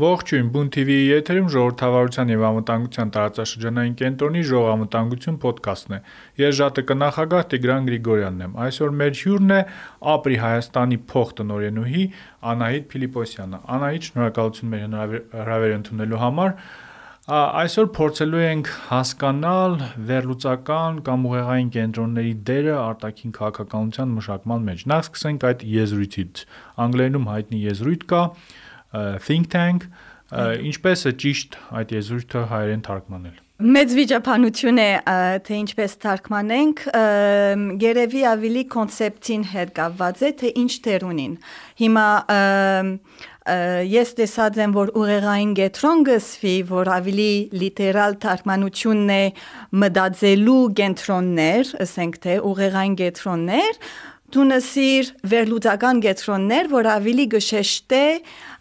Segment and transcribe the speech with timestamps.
[0.00, 5.98] Ողջույն, Բուն TV-ի եթերում ժողովրդավարության եւ անվտանգության տարածաշրջանային կենտրոնի ժողովամտանգություն ոդքասթն է։
[6.40, 9.58] Ես ԺԱՏԿ նախագահ Տիգրան Գրիգորյանն եմ։ Այսօր մեր հյուրն է
[10.14, 12.04] Ապրի Հայաստանի փոխտնօրենուհի
[12.52, 14.86] Անահիտ Ֆիլիպոսյանը։ Անահիտ, շնորհակալություն մեր
[15.36, 16.56] հրավերը ընդունելու համար։
[17.30, 19.74] Այսօր փորձելու ենք հասկանալ
[20.08, 26.42] վերլուծական կամ ուղեղային կենտրոնների դերը արտաքին քաղաքականության մշակման մեջ։ Նախ սկսենք այդ եզրույթից։
[26.88, 28.22] Անգլերենում հայտնի եզրույթ կա,
[29.26, 29.86] think tank,
[30.30, 34.90] ինչպես է ճիշտ այդ եզրույթը հայերեն թարգմանել։ Մեծ վիճապանություն է
[35.44, 36.84] թե ինչպես թարգմանենք,
[37.82, 41.34] երևի ավելի կոնցեպտին հետ կապված է, թե ինչ տեր ունին։
[41.82, 42.06] Հիմա
[43.90, 49.24] ես տեսած եմ, որ ուղեղային գետրոն գսվի, որ ավելի լիտերալ թարգմանությունն է
[49.84, 53.80] մտածելու կենտրոններ, ասենք թե ուղեղային գետրոններ,
[54.30, 58.04] դունսիր վերլուծական գետրոններ, որ ավելի գշեշտե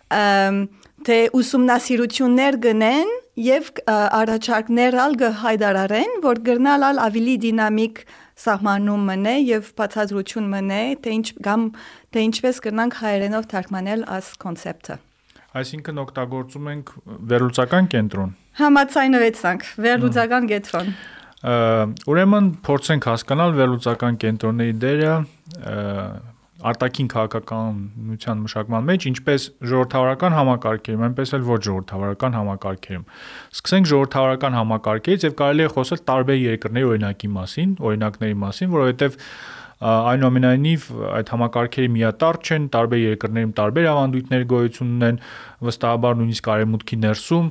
[0.09, 8.01] թե ուսումնասիրություններ գնեն եւ առաջարկներ ալ գհայդարարեն, որ գրնալալ ավելի դինամիկ
[8.39, 11.67] սահմանում մնե եւ բացատրություն մնե, թե ինչ կամ
[12.15, 14.97] թե ինչպես կրնանք հայերենով թարգմանել աս կոնցեպտը։
[15.59, 16.91] Այսինքն օգտագործում ենք
[17.29, 20.91] վերլուծական կենտրոն։ Համացայնվեցանք, վերլուծական կենտրոն։
[22.11, 25.13] Ուրեմն փորձենք հասկանալ վերլուծական կենտրոնների դերը
[26.59, 33.05] արտաքին քաղաքականության մշակման մեջ, ինչպես ժողովրդավարական համակարգերում, այնպես էլ ոչ ժողովրդավարական համակարգերում։
[33.55, 39.17] Սկսենք ժողովրդավարական համակարգերից եւ կարելի է խոսել տարբեր երկրների օրինակի մասին, օրինակների մասին, որովհետեւ
[39.79, 45.19] այնուամենայնիվ այդ համակարգերի միատարր չեն, տարբեր երկրներում տարբեր ավանդույթներ գոյություն ունեն,
[45.63, 47.47] վստահաբար նույնիսկ արևմուտքի ներսում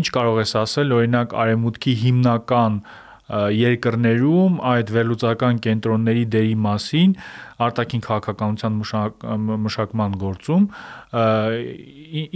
[0.00, 2.80] ինչ կարող ես ասել, օրինակ արևմուտքի հիմնական
[3.26, 7.16] երկրներում այդ վերլուծական կենտրոնների դերի մասին
[7.66, 9.26] արտաքին քաղաքականության մշակ,
[9.66, 10.68] մշակման գործում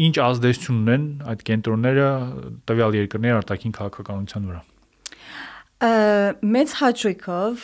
[0.08, 2.08] ինչ ազդեցություն ունեն այդ կենտրոնները
[2.70, 4.66] տվյալ երկրների արտաքին քաղաքականության վրա
[5.80, 7.62] մեծ հաճույքով,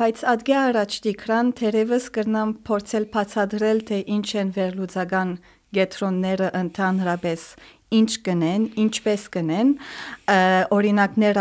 [0.00, 5.36] բայց ադգե առաջ դիկրան թերևս կրնամ փորձել բացատրել, թե ինչ են վերլուծական
[5.74, 7.44] գետրոնները ընդհանրապես
[7.94, 9.72] ինչ կնեն, ինչպես կնեն,
[10.74, 11.40] օրինակներ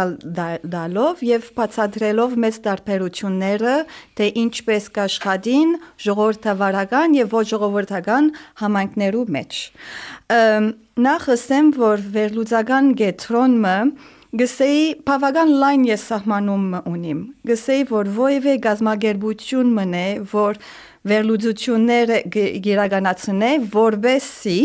[0.74, 3.76] դալով եւ բացատրելով մեծ տարբերությունները,
[4.20, 5.76] թե ինչպես կաշխատին
[6.08, 8.32] ժողովրդավարական եւ ոչ ժողովրդական
[8.64, 9.62] համայնքներու մեջ։
[11.04, 13.78] Նախ ասեմ, որ վերլուծական գետրոնը
[14.34, 20.58] գսեի բավական լայն ես սահմանում ունիմ։ Գսեի, որ ովևէ գազագերբություն մնե, որ
[21.12, 22.18] վերլուծությունները
[22.66, 24.58] գերականացնե, որբեսի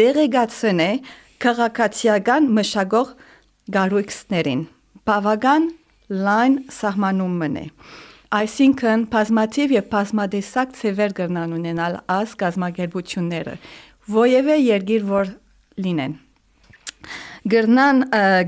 [0.00, 0.90] դերեգացնե
[1.44, 3.08] քաղաքացիական մշակող
[3.74, 4.60] գարույքսներին։
[5.04, 5.66] Բավական
[6.24, 7.64] լայն սահմանում մնե։
[8.38, 13.56] Այսինքն բազմաթիվ եւ բազմադեսակ ծևեր կրնան ունենալ աս գազագերբությունները։
[14.24, 15.34] Ովևէ երգիր որ
[15.84, 16.16] լինեն
[17.52, 17.98] գրնան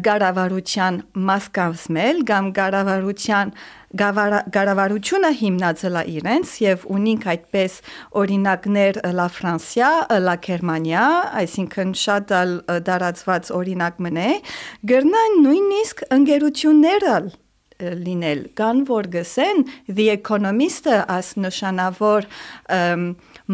[0.07, 3.51] գարավարության մաս կազմել կամ գարավարության
[3.97, 7.79] գարավարությունը հիմնածելա իրենց եւ ունինք այդպես
[8.23, 9.91] օրինակներ լա Ֆրանսիա,
[10.27, 11.07] լա Գերմանիա,
[11.43, 12.37] այսինքն շատ
[12.91, 14.29] դարածված օրինակ մնե,
[14.93, 17.17] գրնան նույնիսկ ընկերությունները
[17.77, 19.59] լինել կան որ գսեն
[19.89, 22.29] the economist-ը as նշանավոր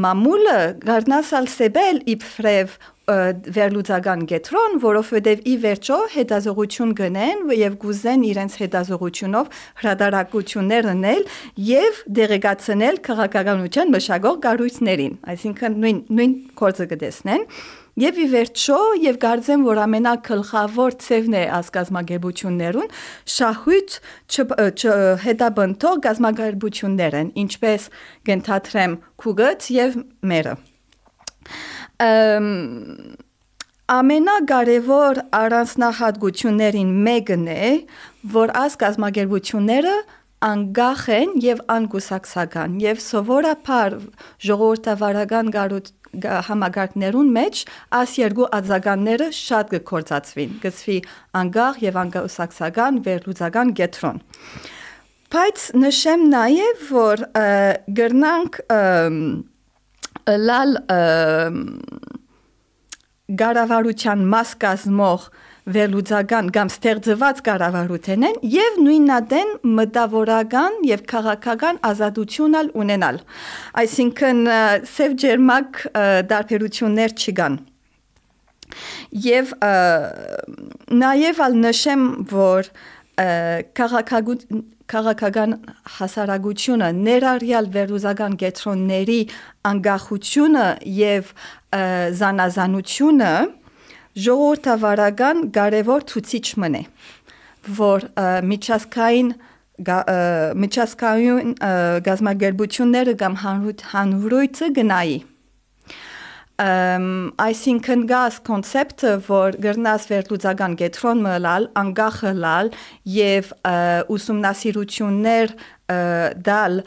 [0.05, 9.51] մամուլը գարնասալ սեբել իբրև վերլուծական գետրոն, որովհետև ի վերջո հետազողություն գնեն եւ գուզեն իրենց հետազողությունով
[9.83, 11.23] հրադարակություններ անել
[11.67, 17.47] եւ դերեկացնել քաղաքականության մշակող կառույցներին, այսինքն նույն նույն կորձը կտեսնեն։
[18.01, 22.89] Եվ ի վերջո, եւ կարծեմ, որ ամենակլխավոր ցևն է ասկազմագերբություններուն
[23.35, 23.99] շահույթ
[25.27, 27.91] հետաբնթող գազմագերբություններ են, ինչպես
[28.31, 30.01] կընթացրեմ քուգած եւ
[30.33, 30.57] մերը
[33.93, 37.71] ամենակարևոր առանձնահատկություններին մեկն է,
[38.35, 39.94] որ այս կազմակերպությունները
[40.43, 43.97] անկախ են եւ անկուսակցական եւ սովորաբար
[44.47, 45.50] ժողովրդավարական
[46.49, 47.61] համագարկներուն մեջ
[47.99, 50.99] այս երկու արձագանները շատ կկործածվին գծվի
[51.43, 54.21] անկախ եւ անկուսակցական վերլուծական գետրոն
[55.32, 57.25] բայց նշեմ նաեւ որ
[58.03, 58.61] գրնանք
[60.27, 60.77] լալ
[63.43, 65.27] գարավարության մաս կազմող
[65.73, 73.21] վերլուծական կամ ստեղծված կառավարութեն են եւ նույնադեն մտավորական եւ քաղաքական ազատությունալ ունենալ
[73.83, 74.43] այսինքն
[74.91, 75.83] սև ջերմակ
[76.33, 77.59] դարբերություններ չկան
[79.29, 79.55] եւ
[81.05, 82.71] նաեւ ալ նշեմ որ
[84.93, 85.55] քաղաքական
[85.97, 89.21] հասարակությունը ներառյալ վերլուզական կետրոնների
[89.71, 90.67] անկախությունը
[90.99, 91.33] եւ
[92.21, 93.33] զանազանությունը
[94.27, 96.83] ժողովրդավարական կարևոր ցուցիչ մնե
[97.81, 98.06] որ
[98.53, 99.33] միջազգային
[100.62, 101.53] միջազգային
[102.06, 103.37] գազագերբությունները կամ
[103.93, 105.19] հանրույթը գնայի
[106.62, 112.70] այսինքն գաս կոնցեպտը, որ գրնաս վերլուծական կետրոն մլալ, անգախը լալ
[113.09, 113.50] եւ
[114.17, 115.55] ուսումնասիրություններ
[116.49, 116.79] դալ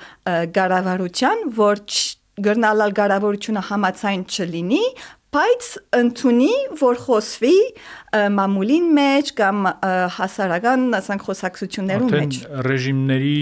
[0.55, 1.83] գարավարության, որ
[2.45, 4.85] գրնալալ գարավարությունը համացայն չլինի,
[5.35, 5.69] բայց
[5.99, 7.57] ընդունի, որ խոսվի
[8.35, 9.65] մամուլին մեջ կամ
[10.19, 12.39] հասարական, ասենք, խոսակցություններում մեջ։
[12.69, 13.39] ռեժիմների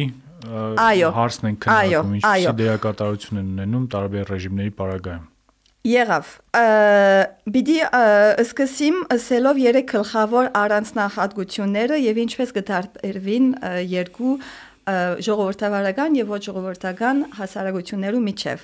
[0.84, 5.30] այո հարցն են քննարկում, ինչպեսի դերակատարություն են ունենում տարբեր ռեժիմների պարագայում։
[5.84, 6.28] Եղավ։
[7.52, 7.74] Բիդի
[8.40, 13.50] սկսիմ ասելով երեք գլխավոր առանձնահատկությունները եւ ինչպես կդարբերվին
[13.92, 14.36] երկու
[15.28, 18.64] ժողովրդավարական եւ ոչ ժողովրդական հասարակություններու միջև։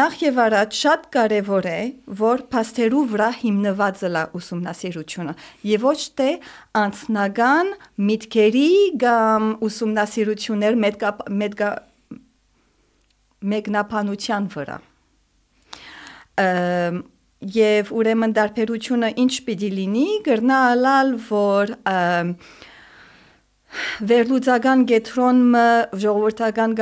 [0.00, 1.78] Նախ եւ առաջ շատ կարեւոր է,
[2.18, 5.38] որ փաստերու վրա հիմնված լա ուսումնասիրությունը
[5.70, 6.30] եւ ոչ թե
[6.82, 7.74] անձնական
[8.10, 8.68] միտքերի
[9.06, 11.72] կամ ուսումնասիրություններ մետկա մետկա
[13.54, 14.78] մեկնաբանության վրա
[17.54, 21.72] եւ ուրեմն դարբերությունը ինչ պիտի լինի գրնալալ որ
[24.10, 25.66] վերլուծական գետրոնը
[26.04, 26.76] ժողովրդական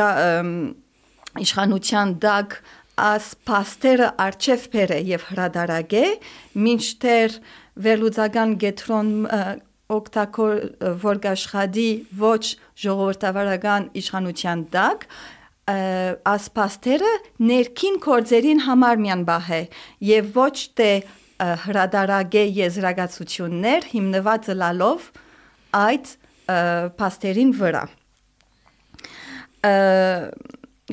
[1.44, 2.58] իշխանության դակ
[2.98, 6.04] աս փաստերը արչև բերե եւ հրադարագե
[6.66, 7.36] մինչդեռ
[7.86, 9.10] վերլուծական գետրոն
[9.98, 10.54] օգտակոր
[11.04, 11.90] որ գաշխադի
[12.20, 12.42] ոչ
[12.82, 15.06] ժողովրդավարական իշխանության դակ
[15.68, 17.12] ասպաստերը
[17.44, 19.62] ներքին կորձերին համար միան բահ է
[20.08, 20.90] եւ ոչ թե
[21.64, 25.10] հրադարագե եզրակացություններ հիմնված լալով
[25.82, 26.14] այդ
[26.98, 27.84] փաստերին վրա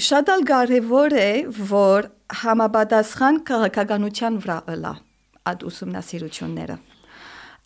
[0.09, 1.29] շատ ալ կարևոր է
[1.71, 2.09] որ
[2.43, 4.93] համապատասխան քաղաքականության վրա ըլա
[5.51, 6.77] այդ ուսումնասիրությունները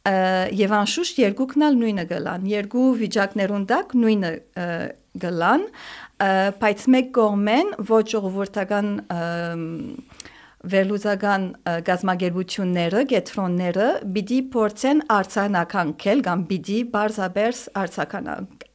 [0.08, 4.32] եւ անշուշտ երկուքն ալ նույնը գլան երկու վիճակներուն դակ նույնը
[5.20, 5.66] գլան
[6.64, 8.90] բայց մեկ կողմեն ոչ ժողովրդական
[10.60, 11.44] վերլուծական
[11.88, 13.86] գազագերբությունները, գետրոնները
[14.16, 17.62] պիտի փորձեն արցանականքել կամ պիտի բարձաբերս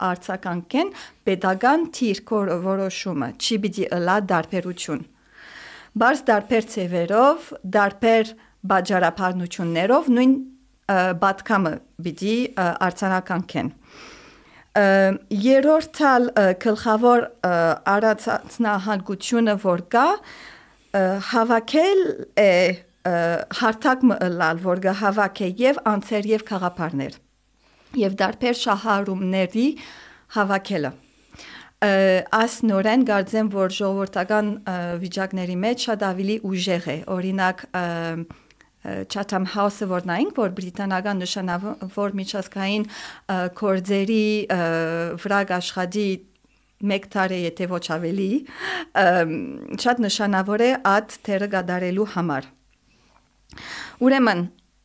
[0.08, 0.94] արցականքեն
[1.28, 5.04] pedagogan թիրքոր որոշումը, չի պիտի ըլա դարբերություն։
[5.94, 8.32] Բարձ դարբեր ծևերով, դարբեր
[8.72, 10.32] բաժարապարնություններով նույն
[10.88, 11.72] բատկամը
[12.04, 12.36] պիտի
[12.88, 13.70] արցանականքեն
[15.44, 16.26] երրորդալ
[16.64, 17.22] գլխավոր
[17.94, 20.08] առածնահանգությունը որ կա
[21.30, 22.02] հավաքել
[22.42, 22.50] է
[23.60, 27.18] հարթակ մըլալ որ գա հավաքե եւ անցեր եւ խաղապարներ
[28.02, 29.66] եւ դարբեր շահարումների
[30.36, 30.92] հավաքելը
[32.34, 34.48] աս նորեն գարձեմ որ ժողովրդական
[35.02, 37.64] վիճակների մեջ շատ ավելի ուժեղ է օրինակ
[39.08, 42.84] Chatham House-ը որ նայենք, որ բրիտանական նշանավոր միջազգային
[43.60, 44.24] կորձերի
[45.24, 46.08] վրա աշխատի
[46.84, 48.28] մեկ տարի եթե ոչ ավելի
[49.84, 52.50] շատ նշանավոր է այդ թերը գադարելու համար
[54.04, 54.44] ուրեմն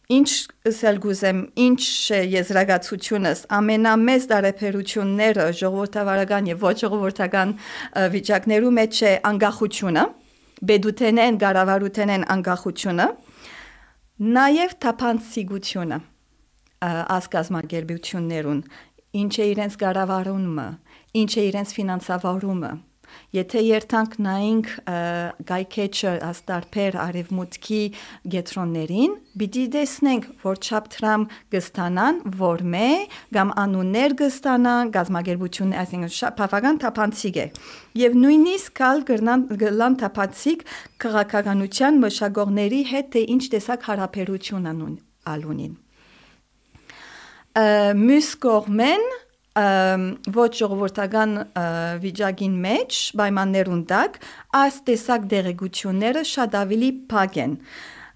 [0.09, 0.29] ինչ
[0.69, 1.81] ասել գուզեմ ինչ
[2.17, 7.51] է եզրակացությունս ամենամեծ դարեփերությունները ժողովրդավարական եւ ոչ ժողովրդական
[8.15, 10.05] վիճակներու մեջ է անկախությունը
[10.69, 13.07] բեդութենեն գարավարութենեն անկախությունը
[14.19, 15.97] Նաև թափանցիկությունը
[16.83, 18.57] ասկազմագերբություններուն,
[19.15, 20.65] ինչ է իրենց կառավարումը,
[21.21, 22.71] ինչ է իրենց ֆինանսավորումը,
[23.29, 24.69] Եթե երթանք նայենք
[25.49, 27.81] գայքեչը աստարբեր արևմուտքի
[28.33, 32.89] գետրոններին, պիտի տեսնենք, որ չափտրամ կստանան, որ մե
[33.37, 37.47] կամ անուններ կստանան, գազագերբություն, այսինքն բավական թափանցիկ է։
[38.01, 39.05] Եվ նույնիսկ կալ
[39.61, 40.65] գլան թափանցիկ
[41.05, 44.99] քաղաքականության մշակողների հետ թե ինչ տեսակ հարաբերություն անուն
[45.37, 45.73] ալունին։
[47.99, 49.09] Մյուս կողմեն
[49.57, 51.31] ոչ ժողովրդական
[52.03, 54.19] վիճակին մեջ պայմաններուն տակ
[54.59, 57.55] այս տեսակ դերեկությունները շատ ավելի փակ են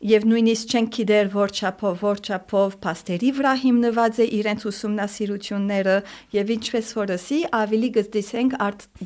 [0.03, 5.97] եւ նույնիսկ չեն գիտեր որ չափով որ չափով փաստերի վրա հիմնված է իրենց ուսումնասիրությունները
[6.37, 8.57] եւ ինչպես որսի ավելի գտեսենք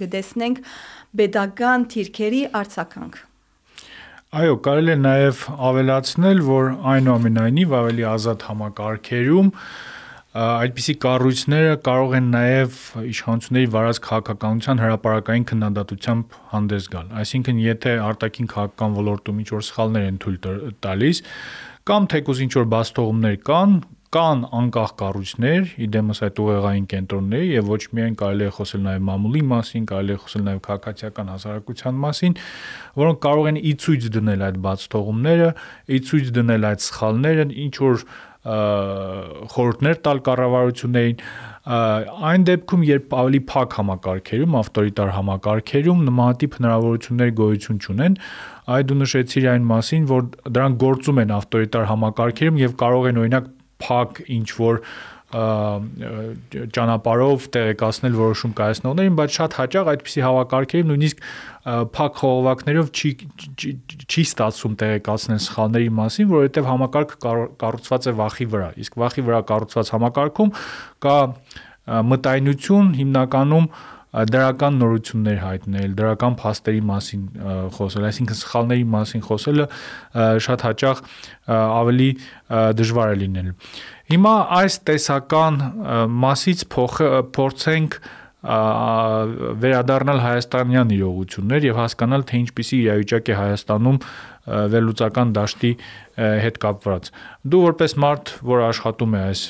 [0.04, 0.62] գտեսնենք
[1.22, 3.20] pedagogan թիրքերի արցականք
[4.38, 9.52] Այո, կարելի է նաև ավելացնել, որ այնուամենայնիվ ավելի ազատ համակարգերում
[10.38, 12.76] այդպիսի կառույցները կարող են նաև
[13.10, 20.08] իշխանությունների վարած քաղաքականության հրաապարակային քննադատությամբ հանդես գալ։ Այսինքն, եթե արտաքին քաղաքական ոլորտում ինչ որ սխալներ
[20.12, 20.40] են թույլ
[20.86, 21.22] տալիս,
[21.90, 23.78] կամ թեկուզ ինչ որ բաստողումներ կան,
[24.08, 29.42] կան անկախ կառույցներ, իդեմս այդ ուղեղային կենտրոնների եւ ոչ միայն կարելի է խոսել նաեւ մամուլի
[29.52, 32.38] մասին, կարելի է խոսել նաեւ քաղաքացիական հասարակության մասին,
[33.04, 35.50] որոնք կարող են ի ցույց դնել այդ բաց թողումները,
[35.92, 38.08] ի ցույց դնել այդ սխալները, ինչ որ
[38.48, 41.18] խորհուրդներ տալ կառավարություններին
[41.68, 48.16] այն դեպքում երբ ավելի փակ համակարգերում ավտորիտար համակարգերում նմանատիպ հնարավորություններ գոյություն չունեն
[48.78, 53.52] այ դու նշեցիր այն մասին որ դրանք գործում են ավտորիտար համակարգերում եւ կարող են օրինակ
[53.84, 54.82] փակ ինչ որ
[55.28, 61.18] ճանապարհով տեղեկացնել որոշում կայացնողներին, բայց շատ հաճախ այդպիսի հավաքարքերի նույնիսկ
[61.68, 63.10] փակ խողովակներով չի
[64.08, 67.18] չի ստացվում տեղեկացնել սխալների մասին, որովհետև համակարգը
[67.64, 70.54] կառուցված է վախի վրա։ Իսկ վախի վրա կառուցված համակարգում
[71.04, 71.18] կա
[72.08, 73.70] մտայնություն հիմնականում
[74.08, 77.26] դրական նորություններ հայտնել, դրական փաստերի մասին
[77.76, 79.66] խոսել, այսինքն սխալների մասին խոսելը
[80.48, 81.02] շատ հաճախ
[81.52, 82.08] ավելի
[82.80, 83.56] դժվար է լինելու։
[84.16, 85.60] Հիմա այս տեսական
[86.24, 88.00] մասից փորձենք
[88.48, 93.98] վերադառնալ հայաստանյան իրողություններ եւ հասկանալ թե ինչպիսի իրավիճակ է Հայաստանում
[94.48, 95.72] վերլուծական դաշտի
[96.16, 97.10] հետ կապված։
[97.52, 99.42] Դու որպես մարդ, որ աշխատում է այս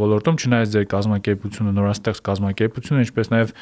[0.00, 3.54] ոլորտում, չնայած ձեր կազմակերպությունը նորաստեղծ կազմակերպություն է, ինչպես նաև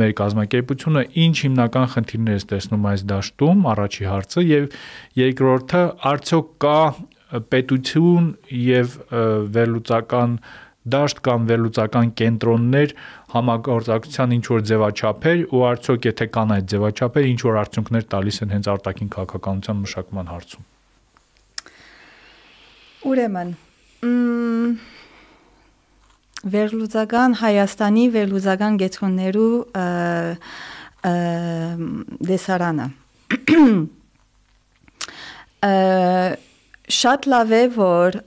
[0.00, 4.68] մեր կազմակերպությունը, ինչ հիմնական խնդիրներ է տեսնում այս դաշտում, առաջի հարցը եւ
[5.20, 5.82] երկրորդը,
[6.14, 6.78] արդյոք կա
[7.52, 8.28] պետություն
[8.64, 8.98] եւ
[9.54, 10.38] վերլուծական
[10.84, 12.92] դաշտ կամ վերլուծական կենտրոններ
[13.34, 18.54] համագործակցության ինչ որ ձևաչափեր ու արդյոք եթե կան այդ ձևաչափեր ինչ որ արդյունքներ տալիս են
[18.54, 20.64] հենց արտաքին քաղաքականության մշակման հարցում
[23.10, 23.50] Ուրեմն
[26.54, 29.56] վերլուծական Հայաստանի վերլուծական գետրոններու
[32.30, 32.86] դեսարանը
[37.00, 38.18] շատ լավ է որ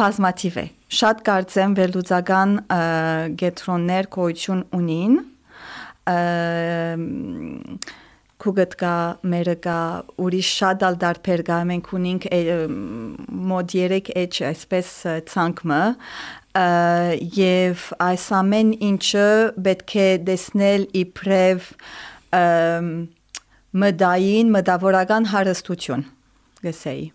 [0.00, 2.54] բազմատիվ է շատ կարծեմ վերլուծական
[3.40, 5.18] գետրոններ գոյություն ունին
[8.44, 8.94] քուգտ կա
[9.32, 9.78] մերը կա
[10.20, 12.26] ուրիշ շատ ալ դարբեր կա մենք ունենք
[13.50, 14.90] մոդ 3 էջ այսպես
[15.32, 15.80] ցանկը
[17.38, 19.26] եւ այս ամեն ինչը
[19.66, 21.72] պետք է դեսնել իբրև
[23.84, 26.08] մդային մտավորական հարստություն
[26.66, 27.06] գսեի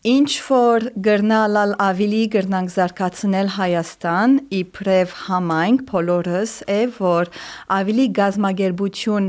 [0.00, 7.28] Ինչ որ գրնալալ ավելի գրնանք զարգացնել Հայաստան իբրև համայնք բոլորս է որ
[7.76, 9.26] ավելի գազագերբություն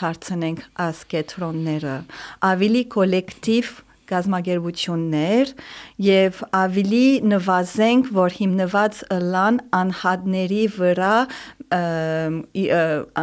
[0.00, 1.96] դարձնենք աս կետրոնները
[2.54, 3.74] ավելի կոլեկտիվ
[4.10, 5.52] գազագերբություններ
[6.06, 9.00] եւ ավելի նվազենք որ հիմնված
[9.34, 11.14] լան անհատների վրա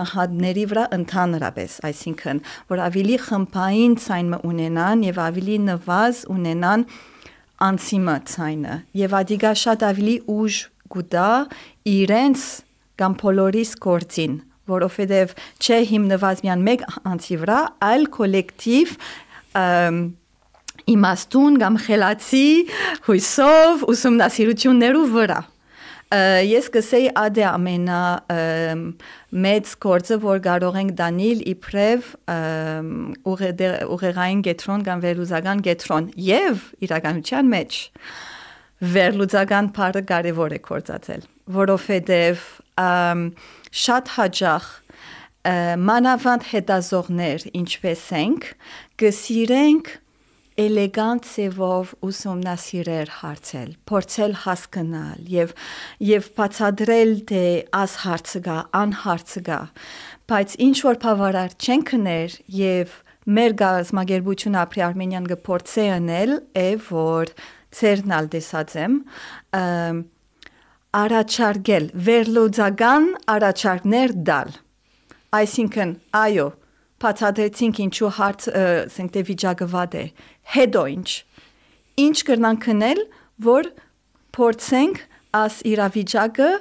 [0.01, 6.85] անհատների վրա ընդհանրապես, այսինքն, որ ավելի խմբային ցայն ունենան եւ ավելի նվազ ունենան
[7.61, 10.61] անցիմը ցայնը եւ ադիգա շատ ավելի ուժ
[10.91, 11.31] գուտա
[11.95, 12.47] իրենց
[13.01, 14.39] կամ բոլորիս գործին
[14.71, 18.95] որովհետև չէ հիմնված միան մեկ անձի վրա, այլ կոլեկտիվ
[20.89, 22.45] իմաստուն կամ խելացի
[23.07, 25.41] հույսով ուսումնասիրություններու վրա
[26.11, 27.99] ես կսեի ադե ամենա
[29.45, 32.09] մեծ գործը որ կարող ենք դանել իբրև
[33.95, 37.79] ուղեղային գետրոն կամ վերլուծական գետրոն եւ իրականության մեջ
[38.91, 41.25] վերլուծական բառը կարևոր է կործացել
[41.61, 42.45] որովհետեւ
[43.85, 44.69] շատ հաջող
[45.87, 48.47] մանավանդ հետազողներ ինչպես ենք
[48.99, 49.95] կսիրենք
[50.61, 55.53] էլեգանտ ծևով ուսումնասիրել հարցել, փորձել հասկանալ եւ
[56.07, 57.43] եւ բացադրել թե
[57.81, 59.61] աս հարցը գա, ան հարցը գա,
[60.31, 62.95] բայց ինչ որ բավարար չեն կներ եւ
[63.31, 67.33] մեր գազագերբություն ապրի Արմենիան գործե անել է որ
[67.77, 68.95] ցերնալ դեսածեմ
[71.01, 74.57] առաջարկել վերլուծական առաջարկներ դալ
[75.37, 76.47] այսինքն այո
[77.01, 80.03] բացատրեցինք ինչու հարց ասենք թե վիճակը վատ է
[80.57, 81.09] հետո ինչ
[82.05, 83.01] ինչ կրնանք քնել
[83.47, 83.71] որ
[84.35, 85.01] փորձենք
[85.41, 86.51] աս իրավիճակը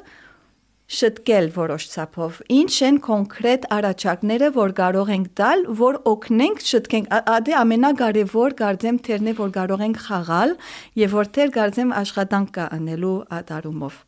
[0.91, 7.55] շտկել որոշ ցապով ինչ են կոնկրետ առաջարկները որ կարող ենք տալ որ օգնենք շտկենք ադե
[7.61, 10.55] ամենակարևոր գարձեմ թերն է որ կարող ենք խաղալ
[11.03, 14.01] եւ որտեղ գարձեմ աշխատանք կա անելու ադարումով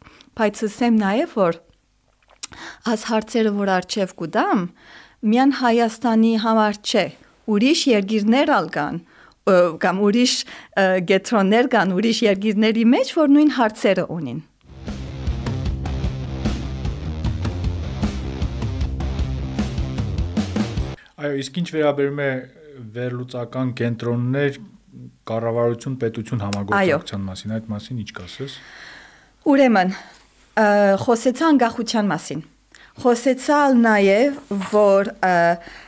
[0.42, 1.60] բայց ասեմ նաեւ որ
[2.92, 4.66] աս հարցերը որ արչեվ կուդամ
[5.22, 7.06] միան Հայաստանի համար չէ
[7.52, 9.02] ուրիշ երկիրներ ալ կան
[9.42, 10.34] կամ ուրիշ
[11.10, 14.40] գետրոններ կան ուրիշ երկիրների մեջ, որ նույն հարցերը ունին։
[21.22, 22.30] Այո, իսկ ինչ վերաբերում է
[22.92, 24.56] վերլուծական կենտրոններ
[25.26, 28.56] կառավարություն պետություն համագործակցության մասին, այդ մասին ինչ կասես։
[29.52, 29.92] Ուրեմն,
[31.02, 32.42] խոսեցա անկախության մասին
[33.00, 34.40] խոսեցալ նաև
[34.72, 35.10] որ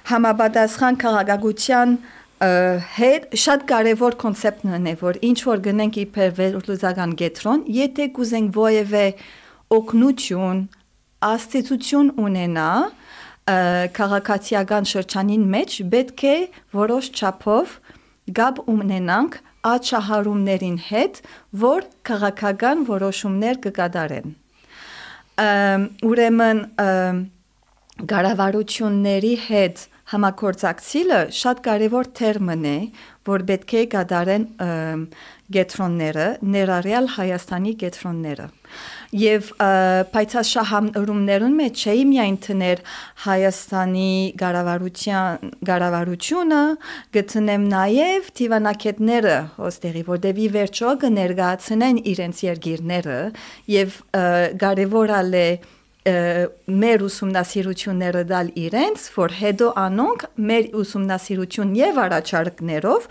[0.09, 1.97] համապատասխան քաղաքագության
[2.41, 9.07] հետ շատ կարևոր կոնցեպտն է որ ինչ որ գնենք իբր վերլուծական գետրոն եթե կուզենք ովևէ
[9.79, 10.61] օգնություն
[11.25, 12.71] աստեցություն ունենա
[13.99, 16.37] քաղաքացիական շրջանին մեջ պետք է
[16.75, 17.79] որոշ չափով
[18.39, 21.21] գաբ ունենանք աչահարումներին հետ,
[21.61, 24.35] որ քաղաքական որոշումներ կկատարեն
[26.09, 26.61] ուրեմն
[28.11, 32.79] գարավարությունների հետ համակորձակցիլը շատ կարևոր թերմն է,
[33.25, 34.45] որ պետք է կատարեն
[35.55, 38.47] գետրոնները, ներառյալ Հայաստանի գետրոնները։
[39.21, 39.51] Եվ
[40.15, 42.83] պայծաշահամրումներուն մեջ չէի միայն տներ
[43.27, 44.09] Հայաստանի
[44.41, 46.63] գարավարության գարավարությունը,
[47.19, 53.21] գտնեմ նաև դիվանագետները հոստերի, որտեւի վերջո կներկայացնեն իրենց երգիրները
[53.77, 54.03] եւ
[54.65, 55.49] կարևորալ է
[56.05, 63.07] մեր ուսումնասիրությունները դալ իրենց, որ հետո անոնք մեր ուսումնասիրություն եւ առաջարկներով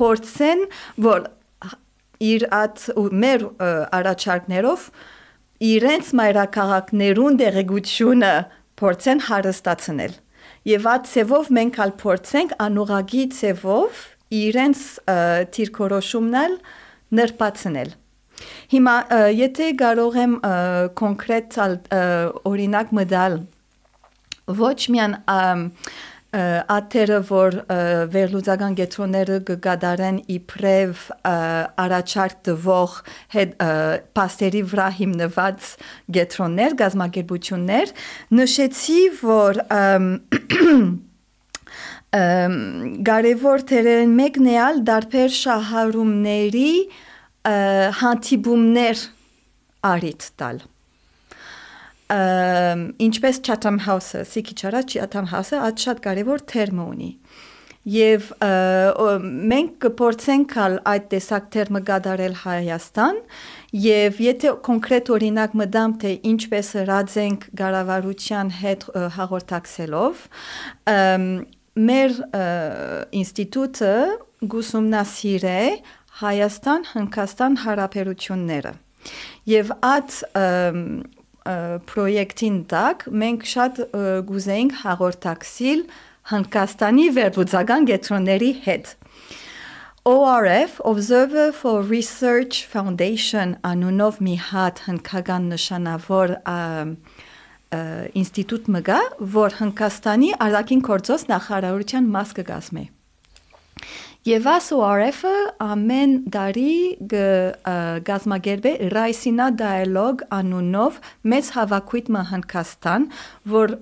[0.00, 0.64] փորձեն,
[1.04, 1.28] որ
[2.24, 3.44] իր at մեր
[3.98, 4.88] առաջարկներով
[5.68, 8.32] իրենց մայրաքաղաքներուն դեղեցությունը
[8.80, 10.18] փորձեն հարստացնել։
[10.68, 14.02] Եվ այդ ցևով մենք ալ փորձենք անուղագի ցևով
[14.38, 14.82] իրենց
[15.54, 16.58] թիրքորոշումն
[17.18, 17.92] նրբացնել։
[18.74, 18.96] Հիմա
[19.36, 20.34] եթե կարող եմ
[20.98, 21.58] կոնկրետ
[22.52, 23.40] օրինակ մտալ
[24.58, 25.18] ոչ միան
[26.28, 27.54] աթերը որ
[28.12, 32.96] վերլուծական գետրոնները կգադարեն իբրև առաջարկ տվող
[33.32, 33.54] հետ
[34.18, 35.70] պաստերի վրա հիմնված
[36.18, 37.94] գետրոններ, գազམ་ագերբություններ,
[38.40, 39.62] նշեցի, որ
[43.08, 46.72] կարևոր թերերն մեկն է ալ դարբեր շահարումների
[47.98, 49.04] հանդիպումներ
[49.88, 50.66] արիտ տալ
[52.08, 57.10] ինչպես Chatham House-ը, Սիքի չարա Chatham House-ը այդ շատ կարևոր թերմ ունի։
[57.88, 58.30] Եվ
[59.52, 60.54] մենք կփորձենք
[60.92, 63.20] այդ տեսակ թերմը գադարել Հայաստան
[63.84, 70.26] եւ եթե կոնկրետ օրինակ մտամ թե ինչպես հրաձենք գարավարության հետ հաղորդակցելով
[71.88, 72.18] մեր
[73.22, 73.94] ինստիտուտը
[74.52, 75.62] գուսումնասիր է
[76.18, 78.72] Հայաստան-Հնդկաստան հարաբերությունները
[79.48, 80.16] եւ այդ
[81.88, 83.82] պրոյեկտին տակ մենք շատ
[84.28, 85.84] գուզեինք հաղորդակցիլ
[86.28, 88.90] Հնդկաստանի վերլուծական գետրոնների հետ։
[90.08, 96.36] ORF Observer for Research Foundation անունով մի հատ հնդկական նշանավոր
[98.22, 99.00] ինստիտուտ մգա,
[99.38, 102.84] որ Հնդկաստանի արտաքին գործոս նախարարության մաս կգազմի։
[104.28, 106.72] Եվ ASORF-ը ամեն տարի
[108.08, 110.98] գազմագերբե Ռայսինա դիալոգ անունով
[111.32, 113.06] մեծ հավաքույթ Մահանքաստան,
[113.52, 113.72] որ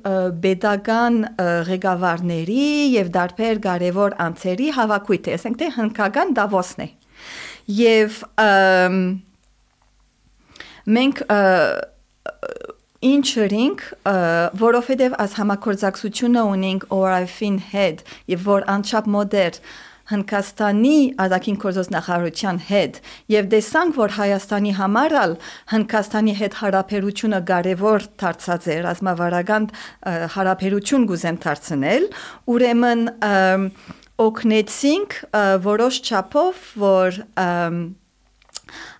[0.45, 1.17] pedagogan
[1.71, 6.89] ղեկավարների եւ դարբեր կարևոր անձերի հավաքույթ է, ասենք թե հնկական Դավոսն է։
[7.81, 8.21] Եվ
[11.01, 11.25] մենք
[13.07, 13.83] ինչրինք,
[14.63, 18.07] որովհետև աս համակորձակցությունը ունենք ORF-ին հետ
[18.37, 19.63] եւ որ անչափ մոդեր
[20.07, 22.99] Հնդկաստանի արտաքին գործոս նախարարության հետ
[23.33, 25.37] եւ տեսանք, որ Հայաստանի համար ալ
[25.73, 29.69] Հնդկաստանի հետ հարաբերությունը կարևոր դարձած է, ռազմավարական
[30.37, 32.09] հարաբերություն գուզեն դարձնել,
[32.55, 33.05] ուրեմն
[34.27, 35.21] օգնեցինք
[35.67, 37.21] որոշ չափով, որ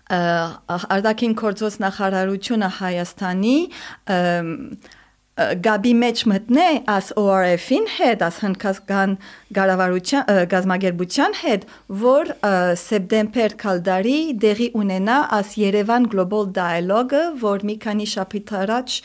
[0.07, 3.57] արտաքին գործոս նախարարությունը Հայաստանի
[5.37, 9.17] գաբի մեջ մտնե as ORF-ին հետ, as հնդկական
[9.57, 11.67] գարավարության գազագերբության հետ,
[12.03, 12.31] որ
[12.83, 18.97] սեպտեմբեր կալդարի դեղի ունենա as Երևան Global Dialogue-ը, որ մի քանի շաբաթ առաջ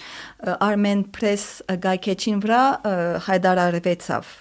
[0.69, 2.63] Armen Press գայքեչին վրա
[3.27, 4.31] հայտարարվեցավ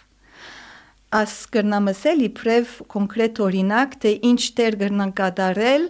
[1.11, 5.87] աս կրնամսել իբրև կոնկրետ օրինակ, թե ինչ տեր կրնան կատարել,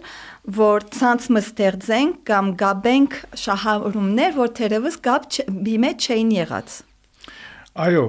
[0.57, 5.29] որ ցանց մստեղծենք կամ գաբենք շահառումներ, որ թերևս գապ
[5.67, 6.79] բիմե չէին եղած։
[7.85, 8.03] Այո,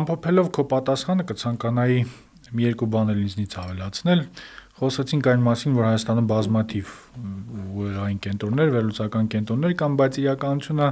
[0.00, 2.00] ամփոփելով քո պատասխանը կցանկանայի
[2.56, 4.24] մի երկու բան էլ ինձնից ավելացնել։
[4.80, 6.92] Խոսացինք այն մասին, որ Հայաստանում բազմաթիվ
[7.80, 10.88] ուղեղային կենտրոններ, վերլուծական կենտրոններ կան, բայց իրականությունը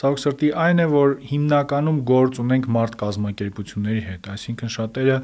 [0.00, 5.18] ցավոք սրտի այն է, որ հիմնականում գործ ունենք մարդ կազմակերպությունների հետ, այսինքն շատերը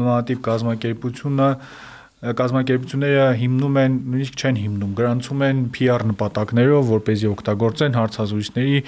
[0.00, 1.48] նոմատիվ կազմակերպությունը
[2.25, 8.79] կազմակերպությունները հիմնում են, նույնիսկ չեն հիմնում, գրանցում են PR նպատակներով, որ เป զի օգտագործեն հարցազրույցների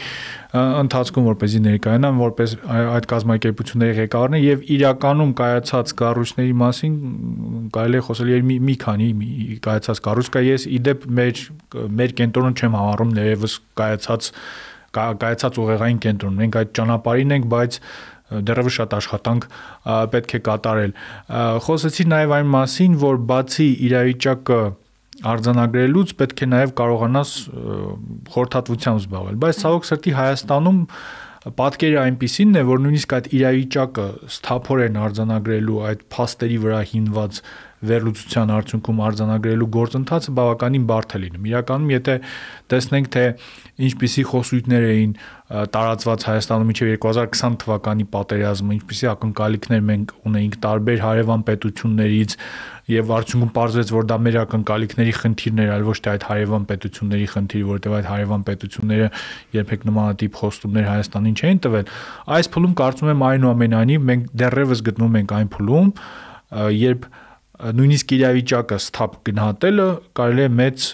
[0.57, 6.95] ընթացքում, որ เป զի ներկայանան, որպես այդ կազմակերպությունների ղեկավարներ եւ իրականում կայացած կառույցների մասին
[7.77, 9.09] կարելի է խոսել եւ մի, մի քանի
[9.67, 11.45] կայացած կառույց կա։ Ես իդեպ մեր
[12.01, 14.31] մեր կենտրոնը չեմ համարում ներևս կայացած
[14.97, 17.75] կայացած ուղեղային կենտրոն։ Մենք այդ ճանապարհին ենք, բայց
[18.48, 19.48] դեռևս շատ աշխատանք
[20.12, 20.94] պետք է կատարել։
[21.66, 24.60] Խոսեցի նաև այն մասին, որ բացի իրավիճակը
[25.32, 27.32] արձանագրելուց պետք է նաև կարողանաս
[28.32, 30.80] խորհրդատվությամբ զբաղվել։ Բայց ցավոք սրտի Հայաստանում
[31.42, 37.40] պատկերը այնպեսին է, որ նույնիսկ այդ իրավիճակը սթափորեն արձանագրելու այդ փաստերի վրա հիմնված
[37.82, 42.14] վերլուծության արդյունքում արձանագրելու գործընթացը բավականին բարդ է լինում։ Իրականում, եթե
[42.72, 43.24] տեսնենք, թե
[43.80, 45.12] ինչպիսի խոսույթներ էին
[45.72, 52.36] տարածված Հայաստանում մինչև 2020 թվականի պատերազմը, ինչպիսի ակնկալիքներ մենք ունեինք տարբեր հարևան պետություններից
[52.92, 57.28] եւ արդյունքում պարզվեց, որ դա մեր ակնկալիքների խնդիրն էր, այլ ոչ թե այդ հարևան պետությունների
[57.32, 59.08] խնդիրը, որովհետեւ այդ հարևան պետությունները
[59.56, 61.92] երբեք նմանատիպ խոստումներ Հայաստանին չէին տվել։
[62.36, 65.92] Այս փուլում կարծում եմ այնուամենայնիվ մենք դեռևս գտնվում ենք այն փուլում,
[66.82, 67.06] երբ
[67.60, 69.86] նույնիսկ իրավիճակը սթափ գնահատելը
[70.18, 70.86] կարելի է մեծ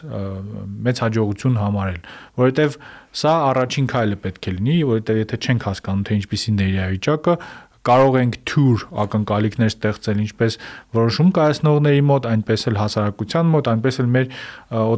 [0.89, 2.01] մեծ հաջողություն համարել,
[2.41, 2.77] որովհետև
[3.19, 7.35] սա առաջին քայլը պետք է լինի, որովհետև եթե չենք հասկանում թե ինչպիսին է իրավիճակը,
[7.89, 10.57] կարող ենք թյուր ակնկալիքներ ստեղծել ինչպես
[10.99, 14.27] որոշում կայացնողների մոտ, այնպես էլ հասարակության մոտ, այնպես էլ մեր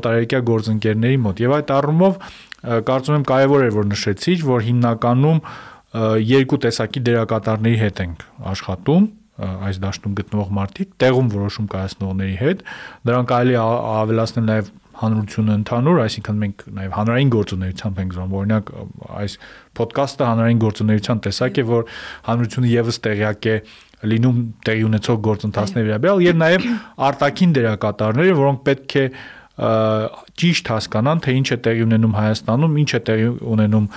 [0.00, 2.18] օտարերկրյա գործընկերների մոտ։ Եվ այդ առումով
[2.90, 5.40] կարծում եմ կարևոր է որ նշեցիք, որ հիմնականում
[6.30, 9.06] երկու տեսակի դերակատարների հետ ենք աշխատում
[9.40, 12.64] այս դաշտում գտնվող մարդիկ տեղում որոշում կայացնողների հետ
[13.10, 18.72] դրանք կարելի ավելացնել նաև հանրությունը ընդհանուր, այսինքն մենք նաև հանրային գործունեությամբ ենք զոհում։ Օրինակ
[19.16, 19.36] այս
[19.80, 21.86] ոդկասթը հանրային գործունեության տեսակ է, որ
[22.28, 23.56] հանրությունը եւս տեղյակ է
[24.10, 26.68] լինում տեղի ունեցող գործընթացների վերաբերյալ եւ նաև
[27.08, 29.04] արտաքին դերակատարները, որոնք պետք է
[30.40, 33.88] ճիշտ հասկանան, թե ինչ է տեղի ունենում Հայաստանում, ինչ է տեղի ունենում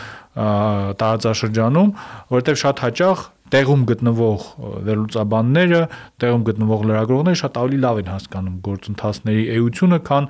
[1.03, 1.93] տարածաշրջանում,
[2.33, 4.45] որովհետև շատ հաճախ տեղում գտնվող
[4.87, 5.81] վերլուծաբանները,
[6.23, 10.29] տեղում գտնվող լրագրողները շատ ավելի լավ են հասկանում գործընթացների էությունը, քան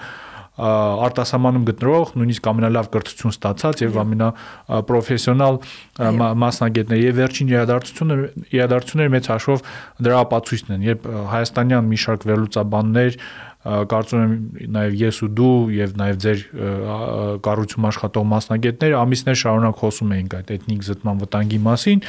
[0.53, 5.55] արտասահմանում գտնվող նույնիսկ ամենալավ կրթություն ստացած եւ ամենապրոֆեսիոնալ
[6.43, 8.17] մասնագետներ եւ վերջին իրադարձությունը
[8.53, 9.65] իրադարձությունները մեծ հաշվով
[10.05, 13.19] դրա ապացույցն են երբ հայաստանյան մի շարք վերլուծաբաններ
[13.63, 16.39] կարծում եմ նաև ես ու դու եւ նաև ձեր
[17.47, 22.03] կառույցում աշխատող մասնագետները ամիսներ շարունակ խոսում էինք այդ էթնիկ զտման վտանգի մասին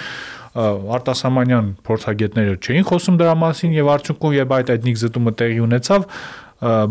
[0.55, 6.05] արտասահմանյան փորձագետները չէին խոսում դրա մասին եւ արդյունքում երբ այդ էթնիկ զտումը տեղի ունեցավ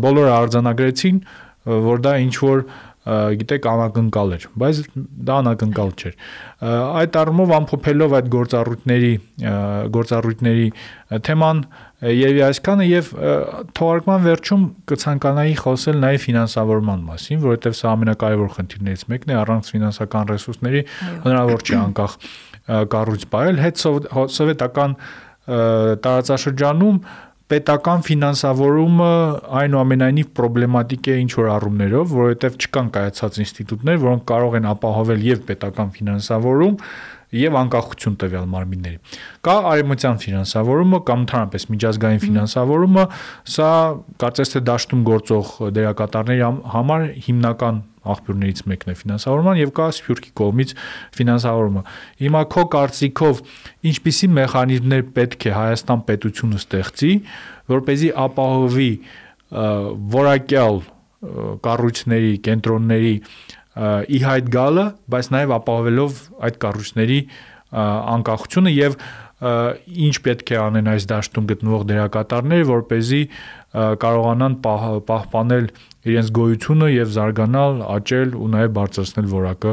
[0.04, 1.22] բոլորը արձանագրեցին
[1.84, 2.66] որ դա ինչ որ
[3.04, 4.78] գիտեք անակնկալ էր, բայց
[5.28, 6.14] դա անակնկալ չէր։
[7.00, 9.10] Այդ առումով ամփոփելով այդ գործառույթների
[9.96, 10.68] գործառույթների
[11.28, 11.60] թեման
[12.14, 13.10] եւ այսքանը եւ
[13.76, 20.32] թողարկման վերջում կցանկանայի խոսել նաեւ ֆինանսավորման մասին, որովհետեւ սա ամենակարևոր խնդիրներից մեկն է, առանց ֆինանսական
[20.32, 20.82] ռեսուրսների
[21.28, 22.18] հնարավոր չէ անկախ
[22.64, 24.96] կառույց բայել հետ սովետական
[26.04, 26.98] տարածաշրջանում
[27.52, 29.08] պետական ֆինանսավորումը
[29.60, 35.42] այնուամենայնիվ պրոբլեմատիկ է ինչ որ առումներով, որովհետև չկան կայացած ինստիտուտներ, որոնք կարող են ապահովել եւ
[35.50, 36.78] պետական ֆինանսավորում,
[37.44, 38.98] եւ անկախություն տվյալ մարմինների։
[39.44, 43.06] Կա արեմտյան ֆինանսավորումը կամ ընդհանրապես միջազգային ֆինանսավորումը,
[43.54, 43.70] սա
[44.24, 50.73] կարծես թե դաշտում գործող դերակատարների համար հիմնական աղբյուրներից մեկն է ֆինանսավորման եւ կա Սփյուռքի կողմից
[51.19, 51.83] ֆինանսավորումը։
[52.23, 53.41] Հիմա քո կարծիքով
[53.89, 57.11] ինչպիսի մեխանիզմներ պետք է Հայաստան պետությունը ստեղծի,
[57.69, 58.91] որ เป զի ապահովի
[60.19, 60.81] որակյալ
[61.65, 63.15] կառույցների, կենտրոնների
[63.79, 67.19] ի հայտ գալը, բայց նաև ապահովելով այդ կառույցների
[67.79, 68.95] անկախությունը եւ
[70.09, 73.21] ինչ պետք է անեն այս դաշտում գտնվող դերակատարները, որ เป զի
[73.74, 75.64] կարողանան պահպանել
[76.04, 79.72] իրենց գոյությունը եւ զարգանալ, աճել ու նաեւ բարձրացնել որակը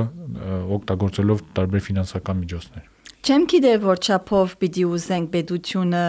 [0.77, 2.87] օգտագործելով տարբեր ֆինանսական միջոցներ։
[3.21, 6.05] Չեմ գիտեր որ չափով պիտի ուզենք պետությունը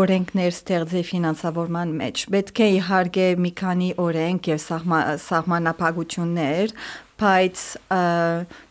[0.00, 4.60] օրենքներ ստեղծի ֆինանսավորման մեջ։ Պետք է իհարկե մի քանի օրենք եւ
[5.26, 6.74] սահմանափակություններ,
[7.20, 7.62] բայց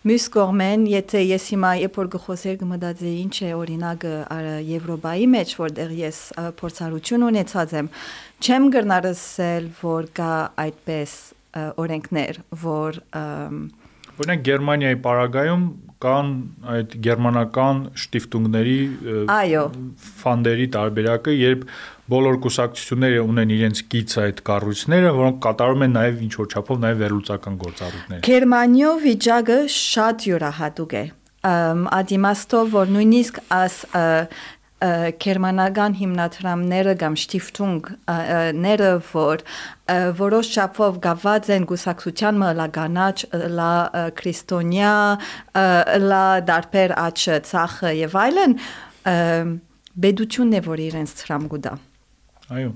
[0.10, 4.14] մյուս կողմեն, եթե ես հիմա երբ որ գխոսեր կմտածեի ինչ է օրինակը
[4.70, 6.22] Եվրոպայի մեջ, որտեղ ես
[6.62, 7.92] փորձառություն ունեցած եմ,
[8.42, 10.32] չեմ գրնարսել, որ կա
[10.66, 11.14] այդպես
[11.86, 13.00] օրենքներ, որ
[14.20, 15.62] Օրինակ Գերմանիայի պարագայում
[16.04, 16.32] կան
[16.74, 18.76] այդ գերմանական շտիֆտունգների
[19.32, 19.64] այո
[20.20, 21.64] ֆանդերի տարբերակը, երբ
[22.10, 27.02] բոլոր կուսակցությունները ունեն իրենց գից այդ կառույցները, որոնք կատարում են նաև ինչ որ չափով նաև
[27.04, 31.04] վերլուծական գործառույթներ։ Գերմանիո վիճակը շատ յուրահատուկ է։
[32.00, 33.76] Ադիմաստով որ նույնիսկ աս
[34.80, 39.44] գերմանական հիմնադրամները կամ շտիֆտունգները որ
[40.20, 43.18] որոշ չափով գաված են գուսակցության մլագանաչ
[43.60, 43.74] լա
[44.22, 44.94] քրիստոնյա
[46.06, 48.58] լա դարբեր աչը ցախը եւ այլն
[50.00, 51.76] բեդությունն է որ իրենց ծրամ գուտա
[52.50, 52.72] այո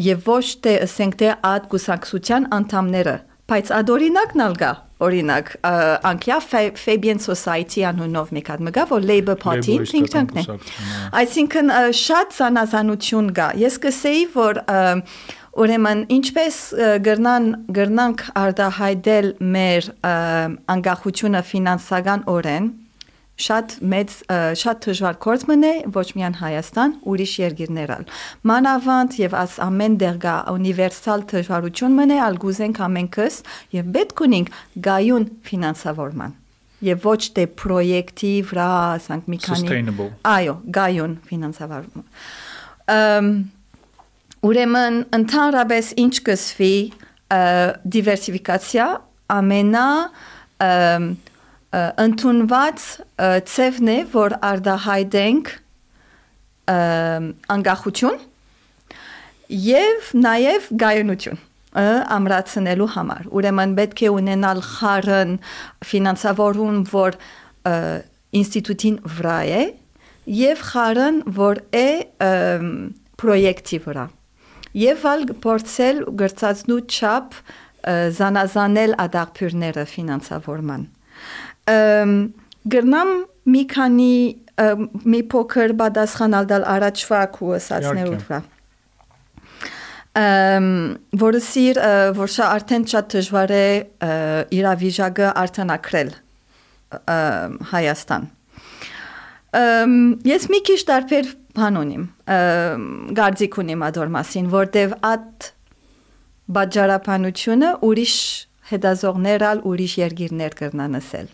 [0.00, 3.16] եւ ոչ թե ասենք թե ատ գուսակցության անդամները
[3.50, 4.72] բայց ադորինակն ալգա
[5.04, 5.50] օրինակ
[6.10, 6.38] անկյա
[6.80, 10.58] Fabian Society անունով մի հատ մգա որ Labour Party think tank-ն է
[11.20, 14.62] այսինքն շատ զանազանություն կա ես կսեի որ
[15.54, 16.56] Ուրեմն ինչպես
[17.06, 17.44] գրնան
[17.76, 19.90] գրնանք արդահայտել մեր
[20.74, 22.66] անկախությունը ֆինանսական օրեն
[23.34, 24.12] շատ մեծ
[24.60, 28.04] շատ դժվար գործ մնե ոչ միայն Հայաստան, ուրիշ երկիրներալ։
[28.50, 33.40] Մանավանդ եւ աս ամեն դերգա ունիվերսալ դժվարություն մնե ալ գուզենք ամենքս
[33.74, 34.54] եւ պետք ունենք
[34.86, 36.38] գայուն ֆինանսավորման
[36.84, 38.70] եւ ոչ թե պրոյեկտի վրա,
[39.00, 39.68] ասենք մի քանի
[40.28, 42.08] Այո, գայուն ֆինանսավորման։
[42.94, 43.28] Ամ
[44.44, 46.74] ուրեմն ընդհանրապես ինչ կսվի
[47.94, 48.88] դիվերսիֆիկացիա
[49.34, 49.86] ամենա
[51.74, 52.84] ընդունված
[53.50, 55.50] ծևն է, որ արդահայտենք
[57.54, 58.20] անկախություն
[59.64, 61.40] եւ նաեւ գայունություն
[62.14, 65.32] ամրացնելու համար։ Ուրեմն պետք է ունենալ խառն
[65.90, 67.18] ֆինանսավորում, որ
[68.40, 69.62] ինստիտուտին վրա է
[70.38, 71.88] եւ խառն, որ է
[73.20, 74.06] պրոյեկտի վրա։
[74.74, 77.36] Եվ ալ փորձել գրծածնու չափ
[78.18, 80.86] զանազանել ադաղբյուրները ֆինանսավորման
[82.74, 83.12] գրնամ
[83.54, 84.14] մի քանի
[85.10, 88.42] մի փոքր պատասխանալ դալ առաջվա քու ասացներու վրա
[91.24, 91.80] որը սիր
[92.14, 93.66] որ շա արդեն շատ դժվար է
[94.58, 96.12] իրավիճակը արտանակրել
[97.72, 98.28] Հայաստան
[100.30, 102.06] ես մի քիչ տարբեր բան ունիմ
[103.18, 105.50] գարձիկ ունիմ ադոր մասին որտեվ at
[106.54, 108.16] բաժարապանությունը ուրիշ
[108.70, 111.26] հետազողներալ ուրիշ երկիրներ կրնան ասել։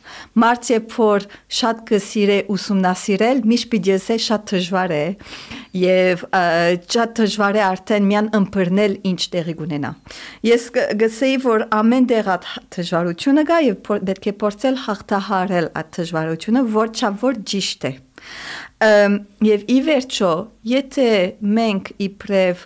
[0.43, 1.27] Մարդ երբ որ
[1.61, 5.05] շատ կսիրե ուսումնասիրել, միշտ պիտի շատ դժվար է
[5.81, 6.25] եւ
[6.97, 9.91] շատ դժվար է արդեն միան ըմբռնել ինչ տեղի կունենա։
[10.51, 10.65] Ես
[11.01, 16.95] գսեի որ ամեն տեղ այդ դժվարությունը կա եւ պետք է փորձել հաղթահարել այդ դժվարությունը, որ
[16.99, 17.93] չափ որ ճիշտ է։
[19.51, 20.33] Եվ ի վերջո,
[20.71, 21.11] եթե
[21.61, 22.65] մենք իբրև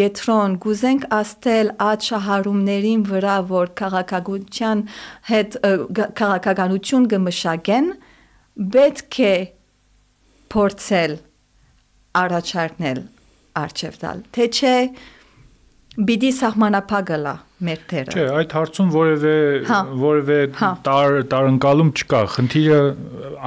[0.00, 4.82] գետրոն գուզենք աստել այդ շահարումներին վրա որ քաղաքագության
[5.30, 5.58] հետ
[6.20, 7.92] քաղաքականություն կմշակեն
[8.76, 9.36] պետք է
[10.54, 11.16] փորձել
[12.24, 13.04] առաջարկնել
[13.64, 14.76] արժև տալ թե չէ
[15.98, 17.32] բիդի սահմանապագլա
[17.66, 19.32] մեր թերը Չէ, այդ հարցում որևէ
[20.00, 20.36] որևէ
[20.86, 22.78] տար տարընկալում չկա։ Խնդիրը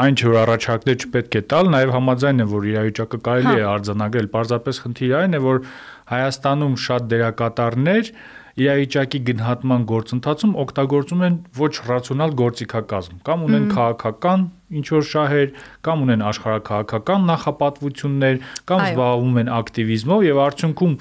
[0.03, 4.29] այն չէ որ առաջարկներ չպետք է տալ, նաև համաձայն եմ որ իրավիճակը կարելի է արձանագրել,
[4.35, 5.63] պարզապես խնդիրը այն է որ
[6.11, 8.09] Հայաստանում շատ դերակատարներ
[8.53, 13.15] իրավիճակի գնահատման գործընթացում օգտագործում են ոչ ռացիոնալ գործիքակազմ.
[13.25, 14.43] Կամ ունեն քաղաքական
[14.77, 15.49] ինչ որ շահեր
[15.87, 18.39] կամ ունեն աշխարհակաղակական նախապատվություններ
[18.69, 20.95] կամ զբաղվում են ակտիվիզմով եւ արդյունքում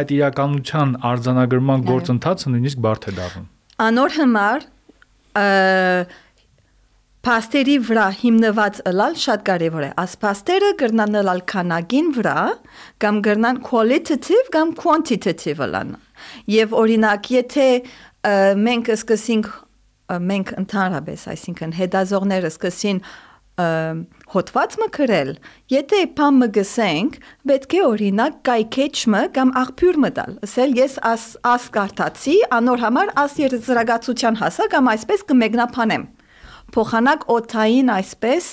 [0.00, 3.46] այդ իրականության արձանագրման գործընթացը նույնիսկ բարդ է դառնում
[3.86, 4.66] անոր համար
[7.26, 12.34] Պաստերի վրա հիմնված ըլալ շատ կարևոր է։ Աս պաստերը կրնան ըլալ քանակին վրա
[13.02, 15.88] կամ կրնան qualitative կամ quantitative ըլան։
[16.54, 17.64] Եվ օրինակ, եթե
[18.62, 19.48] մենք սկսենք
[20.30, 23.00] մենք ընդհանրապես, այսինքն հետազողները սկսին
[24.36, 25.32] հոդված մկրել,
[25.72, 27.16] եթե փամը գսենք,
[27.50, 31.24] պետք է օրինակ կայքեչը կամ աղբյուր մտալ։ Ասել ես աս
[31.56, 36.06] աս կարտացի, անոր համար աս երզրագացության հասա կամ այսպես կմեգնապանեմ
[36.74, 38.48] փոխանակ օթային այսպես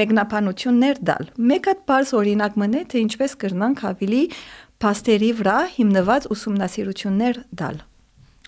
[0.00, 4.22] մեկնաբանություններ դալ։ Մեկ հատ բարձ օրինակ մնե թե ինչպես կրնանք ավելի
[4.86, 7.78] փաստերի վրա հիմնված ուսումնասիրություններ դալ։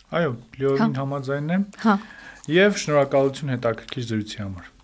[0.09, 1.95] Այո, լիովին հա։ համաձայն եմ։ Հա։
[2.49, 4.75] Եվ շնորհակալություն հետաքրքիր զրույցի համար։